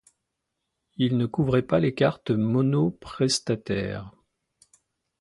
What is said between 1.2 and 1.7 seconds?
couvrait